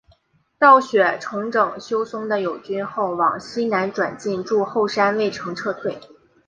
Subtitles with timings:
[0.57, 5.99] 道雪重整休松的友军后往西南转进筑后山隈城撤退。